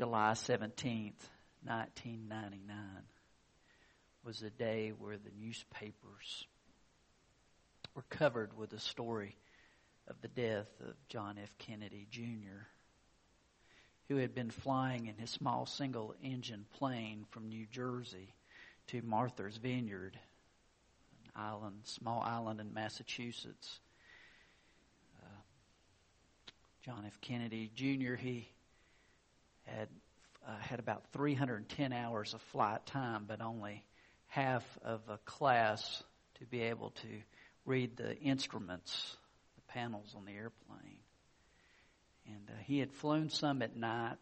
[0.00, 1.28] July 17th,
[1.62, 2.74] 1999
[4.24, 6.46] was a day where the newspapers
[7.94, 9.36] were covered with the story
[10.08, 11.52] of the death of John F.
[11.58, 12.64] Kennedy Jr.,
[14.08, 18.32] who had been flying in his small single engine plane from New Jersey
[18.86, 20.18] to Martha's Vineyard,
[21.26, 23.80] an island, small island in Massachusetts.
[25.22, 25.40] Uh,
[26.86, 27.20] John F.
[27.20, 28.48] Kennedy Jr., he
[29.76, 29.88] had
[30.46, 33.84] uh, had about 310 hours of flight time, but only
[34.28, 36.02] half of a class
[36.38, 37.08] to be able to
[37.66, 39.16] read the instruments,
[39.56, 40.98] the panels on the airplane.
[42.26, 44.18] And uh, he had flown some at night,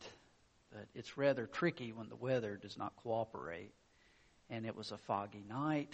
[0.72, 3.72] but it's rather tricky when the weather does not cooperate.
[4.50, 5.92] And it was a foggy night,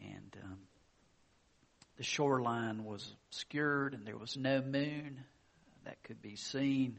[0.00, 0.58] and um,
[1.96, 5.20] the shoreline was obscured, and there was no moon
[5.84, 6.98] that could be seen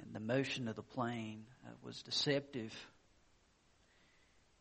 [0.00, 2.72] and the motion of the plane uh, was deceptive.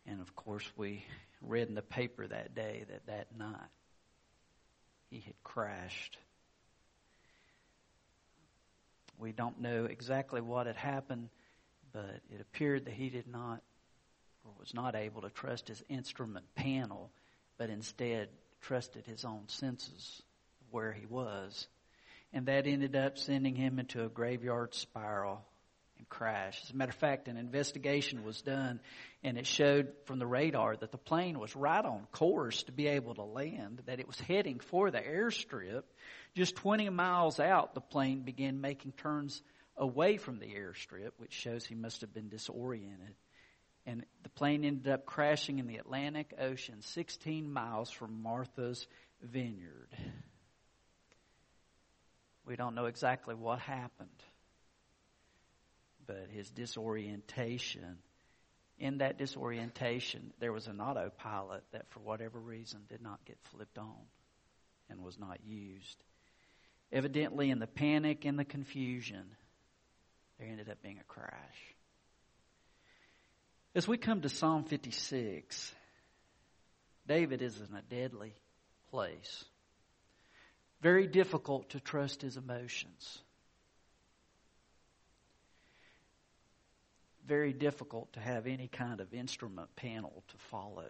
[0.05, 1.05] And of course, we
[1.41, 3.69] read in the paper that day that that night
[5.09, 6.17] he had crashed.
[9.17, 11.29] We don't know exactly what had happened,
[11.93, 13.61] but it appeared that he did not
[14.43, 17.11] or was not able to trust his instrument panel,
[17.57, 18.29] but instead
[18.61, 20.23] trusted his own senses
[20.71, 21.67] where he was
[22.33, 25.41] and that ended up sending him into a graveyard spiral
[25.97, 26.59] and crash.
[26.63, 28.79] As a matter of fact, an investigation was done,
[29.23, 32.87] and it showed from the radar that the plane was right on course to be
[32.87, 35.83] able to land, that it was heading for the airstrip.
[36.35, 39.41] Just 20 miles out, the plane began making turns
[39.77, 43.15] away from the airstrip, which shows he must have been disoriented.
[43.85, 48.87] And the plane ended up crashing in the Atlantic Ocean 16 miles from Martha's
[49.21, 49.89] Vineyard.
[52.45, 54.09] We don't know exactly what happened.
[56.07, 57.97] But his disorientation,
[58.79, 63.77] in that disorientation, there was an autopilot that, for whatever reason, did not get flipped
[63.77, 63.95] on
[64.89, 66.03] and was not used.
[66.91, 69.23] Evidently, in the panic and the confusion,
[70.37, 71.75] there ended up being a crash.
[73.73, 75.73] As we come to Psalm 56,
[77.07, 78.33] David is in a deadly
[78.89, 79.45] place
[80.81, 83.19] very difficult to trust his emotions.
[87.27, 90.87] Very difficult to have any kind of instrument panel to follow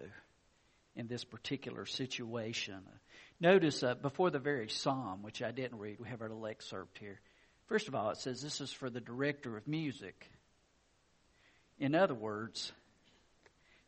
[0.96, 2.80] in this particular situation.
[3.40, 6.98] Notice uh, before the very psalm, which I didn't read, we have our little excerpt
[6.98, 7.20] here.
[7.68, 10.30] First of all, it says this is for the director of music.
[11.80, 12.72] In other words,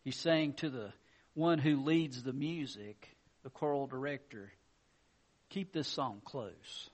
[0.03, 0.93] he's saying to the
[1.33, 3.09] one who leads the music,
[3.43, 4.51] the choral director,
[5.53, 6.89] keep this song close.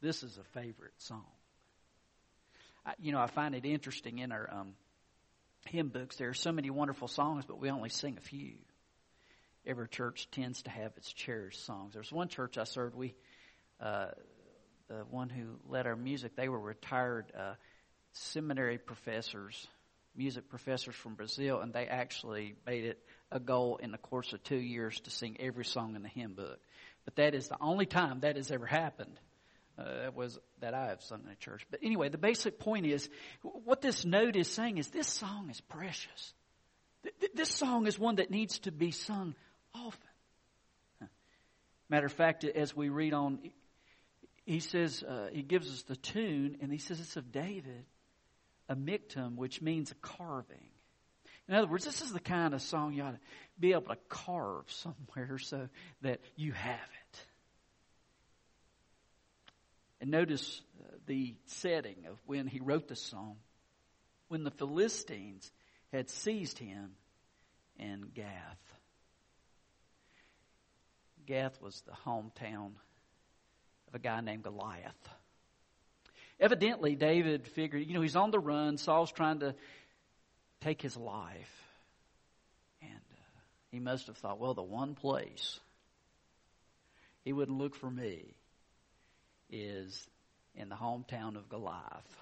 [0.00, 1.26] This is a favorite song.
[2.86, 4.74] I, you know, I find it interesting in our um,
[5.66, 6.16] hymn books.
[6.16, 8.54] There are so many wonderful songs, but we only sing a few.
[9.66, 11.92] Every church tends to have its cherished songs.
[11.94, 12.94] There's one church I served.
[12.94, 13.14] We,
[13.80, 14.08] uh,
[14.88, 17.54] the one who led our music, they were retired uh,
[18.12, 19.66] seminary professors,
[20.16, 22.98] music professors from Brazil, and they actually made it
[23.30, 26.34] a goal in the course of two years to sing every song in the hymn
[26.34, 26.60] book.
[27.04, 29.18] But that is the only time that has ever happened.
[29.76, 31.66] Uh, was that I have sung in a church.
[31.68, 33.08] But anyway, the basic point is
[33.42, 36.32] what this note is saying is this song is precious.
[37.02, 39.34] Th- this song is one that needs to be sung
[39.74, 40.00] often.
[41.88, 43.38] Matter of fact, as we read on,
[44.46, 47.84] he says, uh, he gives us the tune, and he says it's of David,
[48.68, 50.68] a miktam, which means a carving.
[51.48, 53.20] In other words, this is the kind of song you ought to
[53.58, 55.68] be able to carve somewhere so
[56.02, 57.20] that you have it.
[60.00, 63.36] And notice uh, the setting of when he wrote the song.
[64.28, 65.50] When the Philistines
[65.92, 66.92] had seized him
[67.78, 68.74] in Gath.
[71.26, 72.72] Gath was the hometown
[73.88, 75.08] of a guy named Goliath.
[76.40, 78.76] Evidently, David figured, you know, he's on the run.
[78.76, 79.54] Saul's trying to
[80.64, 81.62] take his life.
[82.80, 83.40] And uh,
[83.70, 85.60] he must have thought, well, the one place
[87.22, 88.34] he wouldn't look for me
[89.50, 90.08] is
[90.54, 92.16] in the hometown of Goliath.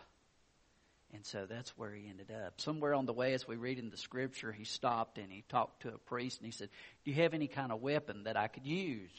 [1.14, 2.60] And so that's where he ended up.
[2.60, 5.82] Somewhere on the way, as we read in the scripture, he stopped and he talked
[5.82, 6.70] to a priest and he said,
[7.04, 9.10] Do you have any kind of weapon that I could use?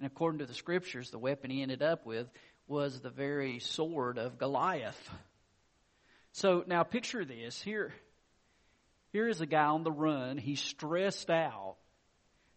[0.00, 2.26] And according to the scriptures, the weapon he ended up with
[2.66, 5.10] was the very sword of Goliath.
[6.32, 7.60] So now picture this.
[7.60, 7.92] Here,
[9.16, 10.36] here is a guy on the run.
[10.36, 11.76] He's stressed out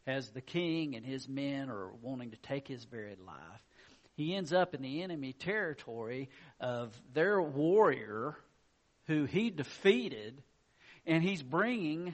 [0.05, 3.63] as the king and his men are wanting to take his very life.
[4.17, 6.29] he ends up in the enemy territory
[6.59, 8.35] of their warrior
[9.07, 10.43] who he defeated,
[11.05, 12.13] and he's bringing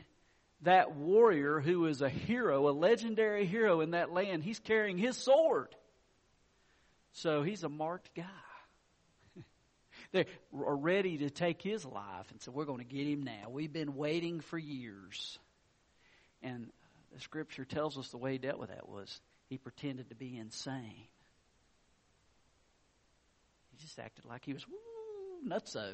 [0.62, 5.18] that warrior who is a hero, a legendary hero in that land, he's carrying his
[5.18, 5.76] sword.
[7.14, 8.45] So he's a marked guy.
[10.16, 10.26] They
[10.66, 13.50] are ready to take his life, and so we're going to get him now.
[13.50, 15.38] We've been waiting for years.
[16.42, 16.72] And
[17.14, 19.20] the scripture tells us the way he dealt with that was
[19.50, 21.08] he pretended to be insane.
[23.72, 25.92] He just acted like he was woo, nutso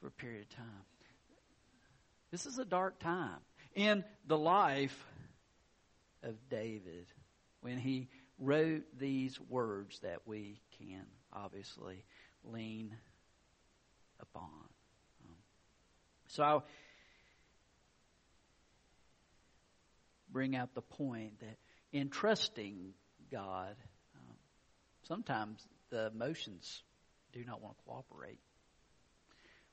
[0.00, 0.84] for a period of time.
[2.30, 3.40] This is a dark time
[3.74, 5.04] in the life
[6.22, 7.06] of David
[7.62, 8.08] when he
[8.38, 12.04] wrote these words that we can obviously
[12.52, 12.94] lean
[14.20, 14.50] upon.
[15.24, 15.34] Um,
[16.28, 16.64] so I'll
[20.30, 21.56] bring out the point that
[21.92, 22.92] in trusting
[23.30, 23.76] God,
[24.14, 24.36] um,
[25.02, 26.82] sometimes the emotions
[27.32, 28.38] do not want to cooperate.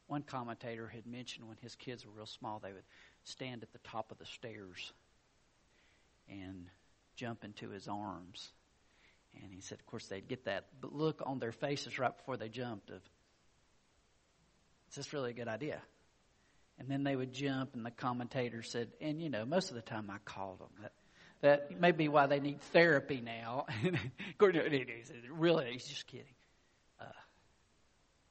[0.07, 2.83] One commentator had mentioned when his kids were real small, they would
[3.23, 4.93] stand at the top of the stairs
[6.29, 6.67] and
[7.15, 8.51] jump into his arms.
[9.43, 12.49] And he said, of course, they'd get that look on their faces right before they
[12.49, 13.01] jumped of,
[14.89, 15.81] is this really a good idea?
[16.77, 19.81] And then they would jump, and the commentator said, and you know, most of the
[19.81, 20.69] time I called them.
[20.81, 20.91] That,
[21.41, 23.65] that may be why they need therapy now.
[25.31, 26.25] really, he's just kidding.
[26.99, 27.05] Uh,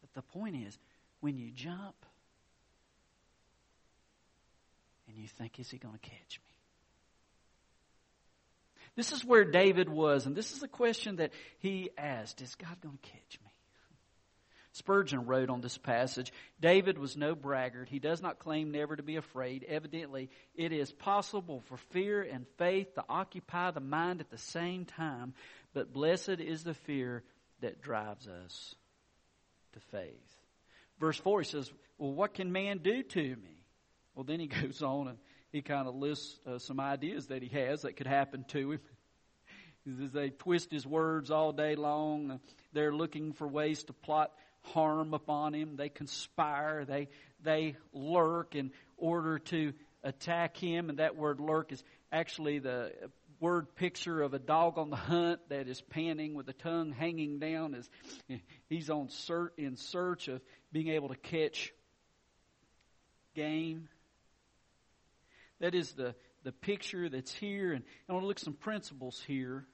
[0.01, 0.79] but the point is,
[1.21, 1.95] when you jump
[5.09, 6.54] and you think, is he going to catch me?
[8.97, 12.81] This is where David was, and this is a question that he asked Is God
[12.81, 13.51] going to catch me?
[14.75, 17.89] Spurgeon wrote on this passage David was no braggart.
[17.89, 19.65] He does not claim never to be afraid.
[19.65, 24.85] Evidently, it is possible for fear and faith to occupy the mind at the same
[24.85, 25.35] time,
[25.75, 27.23] but blessed is the fear
[27.61, 28.75] that drives us
[29.75, 30.11] to faith.
[30.99, 33.65] Verse 4, he says, Well, what can man do to me?
[34.15, 35.19] Well, then he goes on and
[35.55, 38.81] he kind of lists uh, some ideas that he has that could happen to him.
[39.87, 42.41] They twist his words all day long.
[42.73, 45.77] They're looking for ways to plot harm upon him.
[45.77, 46.87] They conspire.
[46.87, 47.09] They,
[47.43, 50.89] they lurk in order to attack him.
[50.89, 52.93] And that word lurk is actually the
[53.41, 57.39] word picture of a dog on the hunt that is panting with the tongue hanging
[57.39, 57.91] down as
[58.71, 60.41] he's on search, in search of
[60.73, 61.75] being able to catch
[63.35, 63.91] game.
[65.65, 67.73] That is the, the picture that's here.
[67.73, 69.65] And I want to look at some principles here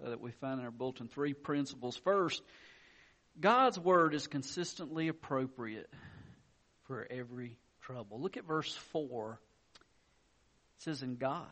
[0.00, 1.08] uh, that we find in our bulletin.
[1.08, 1.96] Three principles.
[1.96, 2.40] First,
[3.40, 5.90] God's word is consistently appropriate
[6.84, 8.20] for every trouble.
[8.20, 9.40] Look at verse 4.
[9.74, 11.48] It says, In God,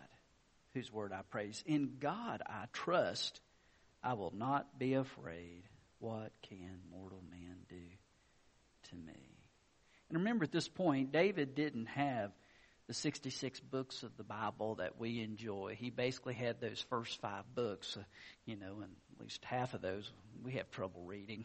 [0.73, 3.41] whose word I praise, in God I trust,
[4.05, 5.65] I will not be afraid.
[5.99, 7.77] What can mortal man do?
[8.91, 9.39] to me.
[10.09, 12.33] And remember at this point, David didn't have
[12.91, 15.77] the 66 books of the Bible that we enjoy.
[15.79, 18.03] He basically had those first five books, uh,
[18.47, 20.11] you know, and at least half of those
[20.45, 21.45] we have trouble reading.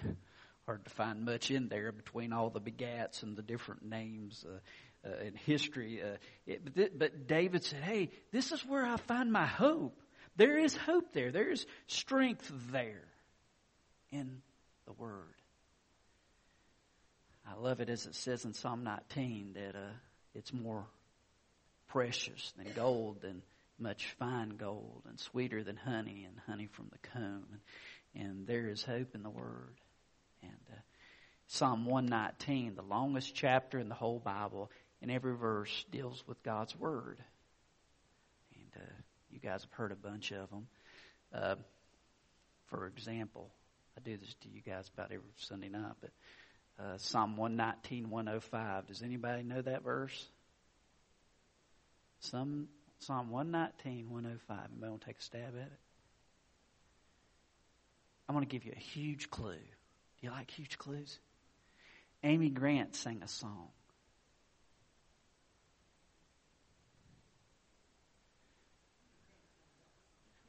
[0.65, 5.07] Hard to find much in there between all the begats and the different names uh,
[5.07, 6.01] uh, in history.
[6.01, 10.01] Uh, it, but David said, hey, this is where I find my hope.
[10.37, 11.31] There is hope there.
[11.31, 13.05] There is strength there
[14.11, 14.41] in
[14.87, 15.35] the Word.
[17.47, 19.93] I love it as it says in Psalm 19 that uh,
[20.33, 20.87] it's more
[21.87, 23.41] precious than gold, than
[23.79, 27.45] much fine gold, and sweeter than honey, and honey from the comb.
[27.51, 29.75] And, and there is hope in the Word.
[30.41, 30.79] And uh,
[31.47, 36.75] Psalm 119, the longest chapter in the whole Bible, and every verse deals with God's
[36.77, 37.19] Word.
[38.55, 38.93] And uh,
[39.29, 40.67] you guys have heard a bunch of them.
[41.33, 41.55] Uh,
[42.67, 43.49] for example,
[43.97, 46.11] I do this to you guys about every Sunday night, but
[46.77, 48.87] uh, Psalm 119, 105.
[48.87, 50.27] Does anybody know that verse?
[52.25, 52.67] Some,
[52.99, 54.57] Psalm 119, 105.
[54.71, 55.79] Anybody want to take a stab at it?
[58.27, 59.53] I want to give you a huge clue.
[59.53, 61.19] Do you like huge clues?
[62.23, 63.67] Amy Grant sang a song.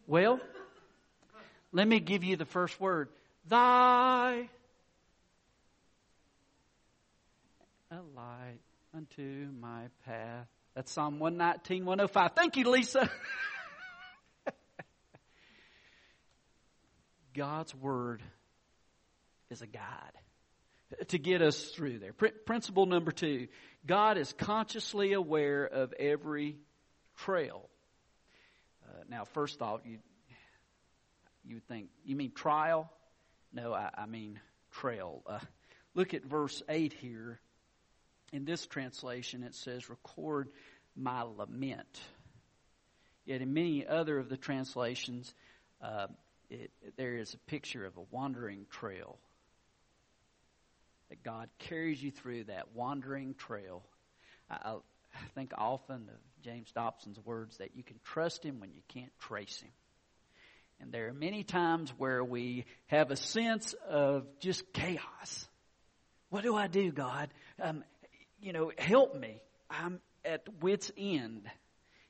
[0.06, 0.40] Well,
[1.72, 3.08] let me give you the first word.
[3.48, 4.48] Thy
[7.90, 8.58] a light
[8.94, 10.48] unto my path.
[10.76, 12.32] That's Psalm 119, 105.
[12.36, 13.10] Thank you, Lisa.
[17.34, 18.22] God's Word
[19.48, 20.12] is a guide
[21.08, 22.12] to get us through there.
[22.12, 23.48] Pr- principle number two
[23.86, 26.58] God is consciously aware of every
[27.16, 27.70] trail.
[28.86, 29.96] Uh, now, first thought, you,
[31.42, 32.92] you think, you mean trial?
[33.50, 34.40] No, I, I mean
[34.72, 35.22] trail.
[35.26, 35.38] Uh,
[35.94, 37.40] look at verse 8 here.
[38.32, 40.48] In this translation, it says, record
[40.96, 42.00] my lament.
[43.24, 45.32] Yet in many other of the translations,
[45.82, 46.06] uh,
[46.50, 49.18] it, there is a picture of a wandering trail.
[51.08, 53.82] That God carries you through that wandering trail.
[54.50, 54.76] I,
[55.14, 59.12] I think often of James Dobson's words that you can trust Him when you can't
[59.20, 59.70] trace Him.
[60.80, 65.48] And there are many times where we have a sense of just chaos.
[66.28, 67.30] What do I do, God?
[67.62, 67.82] Um,
[68.40, 69.40] you know, help me.
[69.70, 71.48] I'm at wit's end.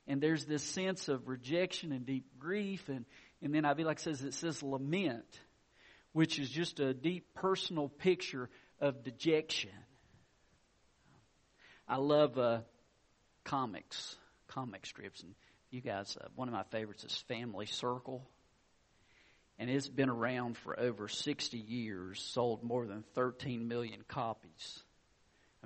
[0.07, 2.87] And there's this sense of rejection and deep grief.
[2.89, 3.05] And,
[3.41, 5.39] and then it says, it says lament,
[6.13, 9.71] which is just a deep personal picture of dejection.
[11.87, 12.59] I love uh,
[13.43, 14.15] comics,
[14.47, 15.23] comic strips.
[15.23, 15.33] And
[15.71, 18.21] you guys, uh, one of my favorites is Family Circus.
[19.59, 24.83] And it's been around for over 60 years, sold more than 13 million copies.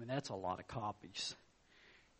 [0.01, 1.35] Mean, that's a lot of copies.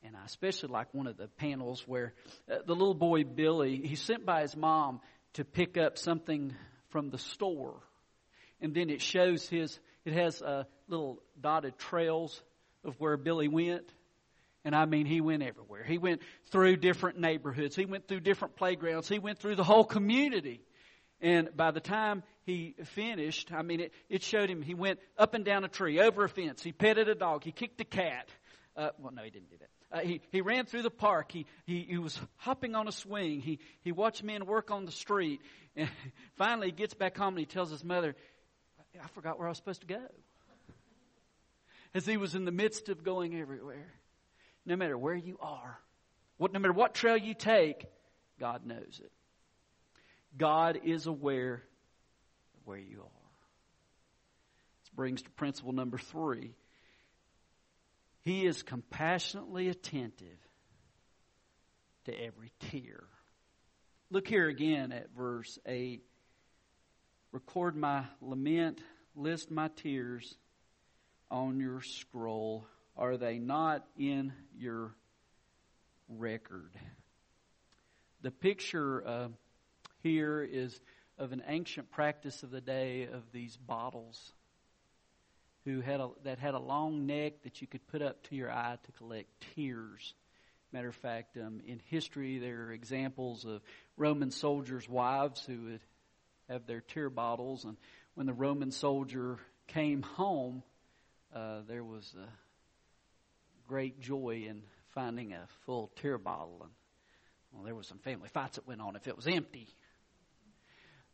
[0.03, 2.13] And I especially like one of the panels where
[2.47, 5.01] uh, the little boy Billy, he's sent by his mom
[5.33, 6.53] to pick up something
[6.89, 7.81] from the store.
[8.61, 12.39] And then it shows his, it has uh, little dotted trails
[12.85, 13.91] of where Billy went.
[14.63, 15.83] And I mean, he went everywhere.
[15.83, 16.21] He went
[16.51, 17.75] through different neighborhoods.
[17.75, 19.09] He went through different playgrounds.
[19.09, 20.61] He went through the whole community.
[21.21, 25.35] And by the time he finished, I mean, it, it showed him he went up
[25.35, 26.63] and down a tree, over a fence.
[26.63, 27.43] He petted a dog.
[27.43, 28.27] He kicked a cat.
[28.75, 29.69] Uh, well, no, he didn't do that.
[29.91, 31.31] Uh, he, he ran through the park.
[31.31, 33.41] He, he, he was hopping on a swing.
[33.41, 35.41] He, he watched men work on the street.
[35.75, 35.89] And
[36.37, 38.15] finally, he gets back home and he tells his mother,
[39.01, 40.01] I forgot where I was supposed to go.
[41.93, 43.91] As he was in the midst of going everywhere.
[44.65, 45.79] No matter where you are,
[46.37, 47.85] what, no matter what trail you take,
[48.39, 49.11] God knows it.
[50.37, 53.05] God is aware of where you are.
[54.83, 56.53] This brings to principle number three.
[58.21, 60.37] He is compassionately attentive
[62.05, 63.03] to every tear.
[64.09, 66.03] Look here again at verse 8.
[67.31, 68.81] Record my lament,
[69.15, 70.35] list my tears
[71.29, 72.65] on your scroll.
[72.97, 74.93] Are they not in your
[76.09, 76.71] record?
[78.21, 79.27] The picture uh,
[80.03, 80.79] here is
[81.17, 84.33] of an ancient practice of the day of these bottles
[85.65, 88.51] who had a, that had a long neck that you could put up to your
[88.51, 90.13] eye to collect tears.
[90.71, 93.61] Matter of fact, um, in history, there are examples of
[93.97, 95.81] Roman soldiers' wives who would
[96.49, 97.77] have their tear bottles, and
[98.15, 100.63] when the Roman soldier came home,
[101.35, 104.63] uh, there was a great joy in
[104.95, 106.71] finding a full tear bottle, and
[107.53, 109.67] well, there was some family fights that went on if it was empty.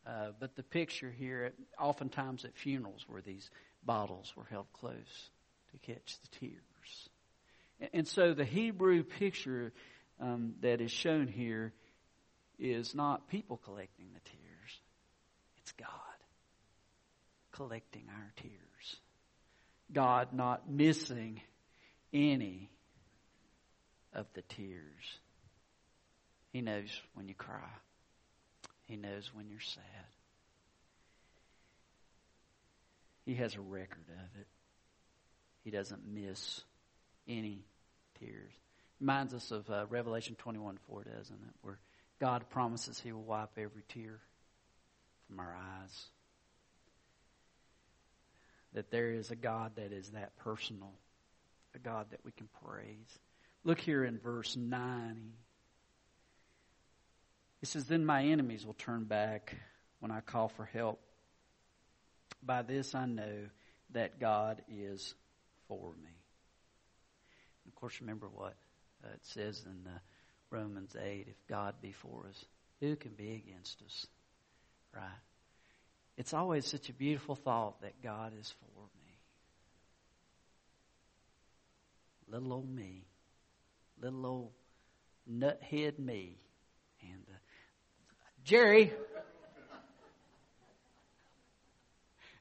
[0.08, 3.50] Uh, but the picture here, oftentimes at funerals, where these
[3.84, 5.30] bottles were held close
[5.72, 7.10] to catch the tears.
[7.82, 9.74] And, and so the Hebrew picture
[10.22, 11.74] um, that is shown here
[12.58, 14.80] is not people collecting the tears,
[15.58, 15.90] it's God
[17.52, 18.98] collecting our tears.
[19.92, 21.42] God not missing
[22.14, 22.70] any
[24.14, 25.20] of the tears.
[26.52, 27.70] He knows when you cry.
[28.88, 29.84] He knows when you're sad.
[33.26, 34.48] He has a record of it.
[35.64, 36.62] He doesn't miss
[37.28, 37.66] any
[38.20, 38.54] tears.
[39.02, 41.54] Reminds us of uh, Revelation 21 4, doesn't it?
[41.62, 41.78] Where
[42.20, 44.20] God promises He will wipe every tear
[45.28, 46.06] from our eyes.
[48.74, 50.94] That there is a God that is that personal,
[51.76, 53.20] a God that we can praise.
[53.66, 55.34] Look here in verse 9.
[57.60, 59.56] He says, Then my enemies will turn back
[60.00, 61.00] when I call for help.
[62.44, 63.50] By this I know
[63.92, 65.16] that God is
[65.68, 66.10] for me.
[67.64, 68.56] And of course, remember what
[69.04, 69.98] uh, it says in uh,
[70.50, 72.46] Romans 8 if God be for us,
[72.80, 74.08] who can be against us?
[74.96, 75.04] Right?
[76.18, 79.18] It's always such a beautiful thought that God is for me.
[82.30, 83.06] Little old me,
[84.02, 84.52] little old
[85.32, 86.38] nuthead me,
[87.02, 87.37] and uh,
[88.48, 88.94] Jerry.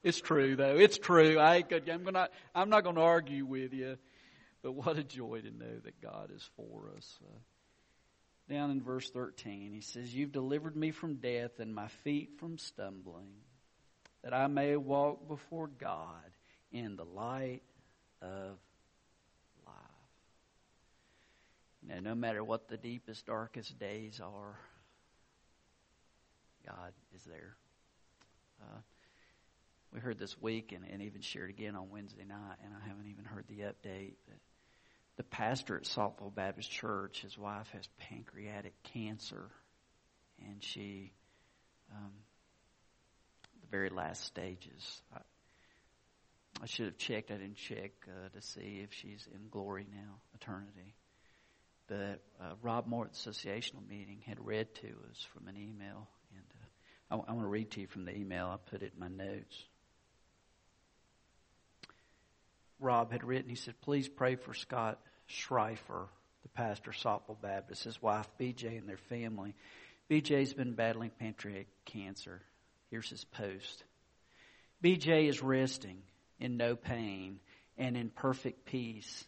[0.03, 0.77] It's true though.
[0.77, 1.37] It's true.
[1.37, 2.29] I I'm gonna.
[2.55, 3.97] I'm not going to argue with you.
[4.63, 7.19] But what a joy to know that God is for us.
[7.21, 7.39] Uh,
[8.49, 12.57] down in verse 13, he says, "You've delivered me from death and my feet from
[12.57, 13.33] stumbling,
[14.23, 16.31] that I may walk before God
[16.71, 17.63] in the light
[18.21, 18.57] of
[19.65, 19.75] life."
[21.85, 24.57] Now, no matter what the deepest, darkest days are,
[26.67, 27.55] God is there.
[28.61, 28.79] Uh,
[29.93, 33.07] we heard this week and, and even shared again on Wednesday night, and I haven't
[33.07, 34.15] even heard the update.
[35.15, 39.49] The pastor at Saltville Baptist Church, his wife has pancreatic cancer,
[40.45, 41.13] and she,
[41.95, 42.11] um,
[43.61, 45.01] the very last stages.
[45.15, 45.19] I,
[46.61, 47.31] I should have checked.
[47.31, 50.95] I didn't check uh, to see if she's in glory now, eternity.
[51.87, 56.09] But uh, Rob Moore at associational meeting had read to us from an email,
[57.09, 58.47] I, I want to read to you from the email.
[58.47, 59.55] I put it in my notes.
[62.79, 66.07] Rob had written, he said, please pray for Scott Schreifer,
[66.43, 69.55] the pastor Saltville Baptist, his wife BJ and their family.
[70.09, 72.41] BJ's been battling pancreatic cancer.
[72.91, 73.83] Here's his post.
[74.83, 76.03] BJ is resting
[76.39, 77.39] in no pain
[77.77, 79.25] and in perfect peace.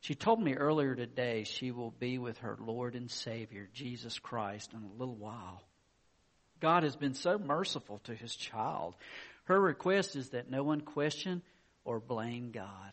[0.00, 4.72] She told me earlier today she will be with her Lord and Savior, Jesus Christ,
[4.72, 5.65] in a little while.
[6.60, 8.94] God has been so merciful to his child.
[9.44, 11.42] Her request is that no one question
[11.84, 12.92] or blame God.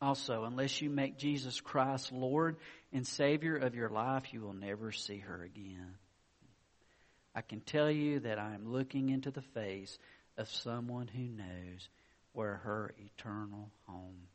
[0.00, 2.56] Also, unless you make Jesus Christ Lord
[2.92, 5.94] and Savior of your life, you will never see her again.
[7.34, 9.98] I can tell you that I am looking into the face
[10.36, 11.88] of someone who knows
[12.32, 14.28] where her eternal home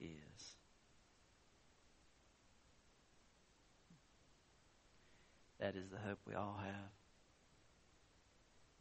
[0.00, 0.56] is.
[5.60, 7.01] That is the hope we all have.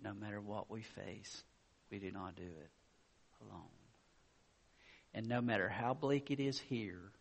[0.04, 1.44] No matter what we face,
[1.92, 2.72] we do not do it
[3.42, 3.62] alone.
[5.14, 7.12] And no matter how bleak it is here,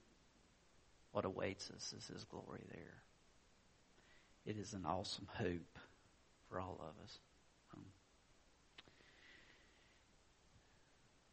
[1.12, 3.02] what awaits us is His glory there.
[4.46, 5.78] It is an awesome hope
[6.48, 7.18] for all of us.
[7.74, 7.84] Um,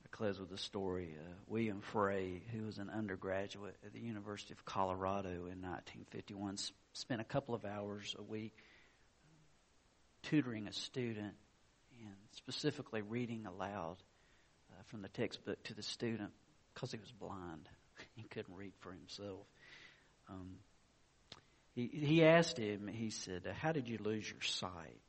[0.03, 1.15] I close with a story.
[1.17, 6.57] Uh, William Frey, who was an undergraduate at the University of Colorado in 1951,
[6.93, 8.57] spent a couple of hours a week
[10.29, 11.33] tutoring a student
[11.99, 13.97] and specifically reading aloud
[14.71, 16.31] uh, from the textbook to the student
[16.73, 17.69] because he was blind.
[18.15, 19.45] he couldn't read for himself.
[20.29, 20.55] Um,
[21.75, 24.99] he, he asked him, he said, How did you lose your sight?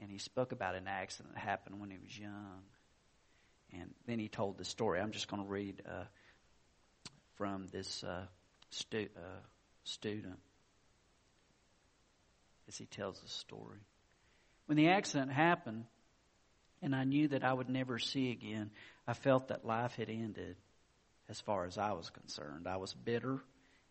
[0.00, 2.62] And he spoke about an accident that happened when he was young.
[3.72, 5.00] And then he told the story.
[5.00, 6.04] I'm just going to read uh,
[7.36, 8.26] from this uh,
[8.70, 9.40] stu- uh,
[9.84, 10.38] student
[12.68, 13.80] as he tells the story.
[14.68, 15.86] When the accident happened,
[16.82, 18.70] and I knew that I would never see again,
[19.06, 20.56] I felt that life had ended
[21.26, 22.68] as far as I was concerned.
[22.68, 23.40] I was bitter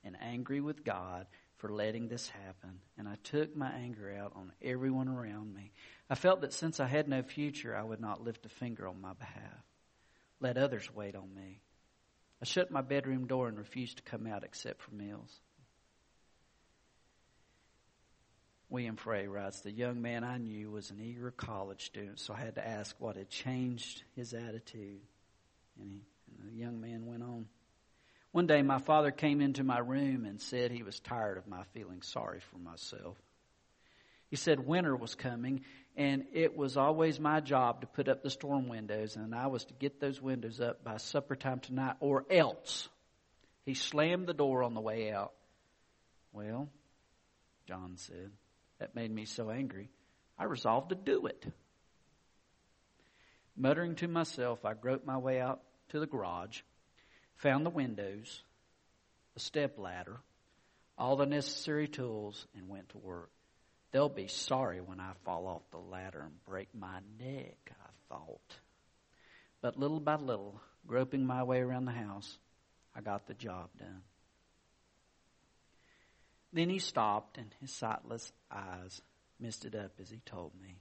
[0.04, 4.52] and angry with God for letting this happen, and I took my anger out on
[4.62, 5.72] everyone around me.
[6.12, 9.02] I felt that since I had no future, I would not lift a finger on
[9.02, 9.66] my behalf.
[10.40, 11.60] Let others wait on me.
[12.40, 15.42] I shut my bedroom door and refused to come out except for meals.
[18.70, 22.38] William Frey writes, The young man I knew was an eager college student, so I
[22.38, 25.00] had to ask what had changed his attitude.
[25.80, 26.02] And, he,
[26.40, 27.46] and the young man went on.
[28.32, 31.64] One day my father came into my room and said he was tired of my
[31.74, 33.18] feeling sorry for myself.
[34.30, 35.62] He said winter was coming
[35.96, 39.64] and it was always my job to put up the storm windows and I was
[39.66, 42.90] to get those windows up by supper time tonight or else.
[43.66, 45.32] He slammed the door on the way out.
[46.34, 46.70] Well,
[47.68, 48.32] John said,
[48.80, 49.90] that made me so angry,
[50.38, 51.46] I resolved to do it.
[53.56, 56.62] Muttering to myself, I groped my way out to the garage,
[57.38, 58.44] found the windows,
[59.36, 60.18] a step ladder,
[60.98, 63.32] all the necessary tools, and went to work.
[63.92, 68.56] They'll be sorry when I fall off the ladder and break my neck, I thought.
[69.62, 72.38] But little by little, groping my way around the house,
[72.96, 74.02] I got the job done.
[76.54, 79.02] Then he stopped, and his sightless eyes
[79.40, 80.80] misted up as he told me.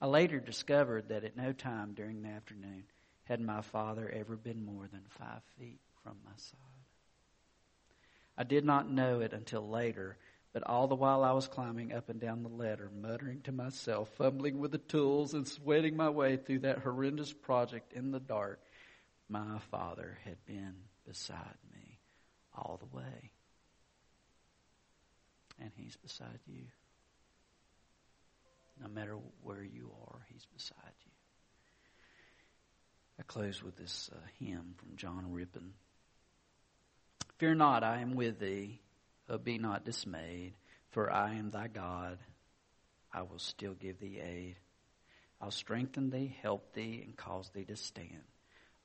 [0.00, 2.84] I later discovered that at no time during the afternoon
[3.24, 6.58] had my father ever been more than five feet from my side.
[8.38, 10.16] I did not know it until later,
[10.52, 14.10] but all the while I was climbing up and down the ladder, muttering to myself,
[14.16, 18.60] fumbling with the tools, and sweating my way through that horrendous project in the dark,
[19.28, 21.98] my father had been beside me
[22.54, 23.32] all the way
[25.60, 26.64] and He's beside you.
[28.80, 31.12] No matter where you are, He's beside you.
[33.18, 35.72] I close with this uh, hymn from John Rippon.
[37.38, 38.80] Fear not, I am with thee.
[39.42, 40.54] Be not dismayed,
[40.90, 42.18] for I am thy God.
[43.12, 44.56] I will still give thee aid.
[45.40, 48.24] I'll strengthen thee, help thee, and cause thee to stand,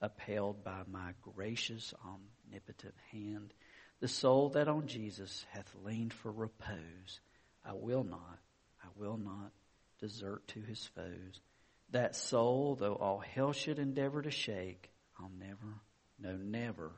[0.02, 3.54] upheld by my gracious, omnipotent hand.
[4.02, 7.22] The soul that on Jesus hath leaned for repose,
[7.64, 8.40] I will not,
[8.84, 9.52] I will not
[10.00, 11.40] desert to his foes.
[11.92, 15.82] That soul, though all hell should endeavor to shake, I'll never,
[16.20, 16.92] no, never,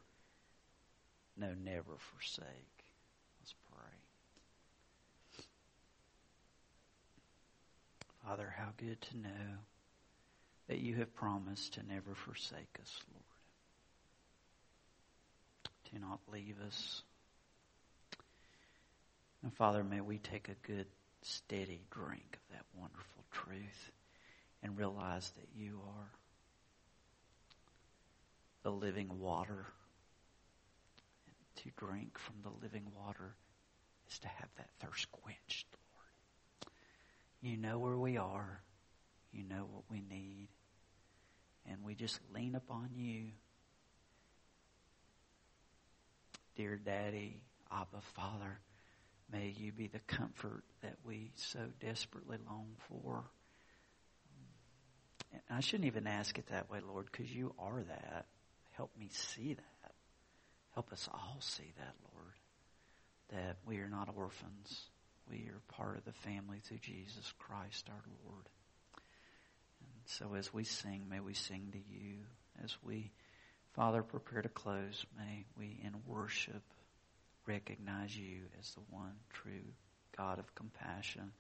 [1.36, 2.46] no, never forsake.
[3.42, 5.46] Let's pray.
[8.26, 9.58] Father, how good to know
[10.70, 13.33] that you have promised to never forsake us, Lord.
[15.94, 17.04] Do not leave us.
[19.44, 20.88] And Father, may we take a good,
[21.22, 23.92] steady drink of that wonderful truth
[24.64, 26.10] and realize that you are
[28.64, 29.68] the living water.
[31.28, 33.36] And to drink from the living water
[34.10, 36.74] is to have that thirst quenched, Lord.
[37.42, 38.62] You know where we are.
[39.32, 40.48] You know what we need.
[41.70, 43.32] And we just lean upon you.
[46.56, 48.60] Dear Daddy, Abba, Father,
[49.32, 53.24] may you be the comfort that we so desperately long for.
[55.32, 58.26] And I shouldn't even ask it that way, Lord, because you are that.
[58.72, 59.92] Help me see that.
[60.74, 62.34] Help us all see that, Lord,
[63.32, 64.90] that we are not orphans.
[65.30, 68.46] We are part of the family through Jesus Christ our Lord.
[69.80, 72.18] And so as we sing, may we sing to you.
[72.64, 73.12] As we,
[73.74, 76.62] Father, prepare to close, may we in worship
[77.48, 79.66] recognize you as the one true
[80.16, 81.32] God of compassion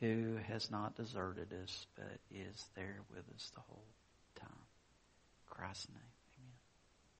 [0.00, 3.86] who has not deserted us but is there with us the whole
[4.36, 4.48] time.
[4.50, 6.17] In Christ's name.